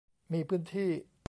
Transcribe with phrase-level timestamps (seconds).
[0.31, 0.91] มีพื้นที่